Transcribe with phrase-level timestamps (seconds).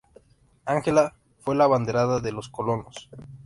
[0.65, 3.07] Ángela fue la abanderada de los colonos.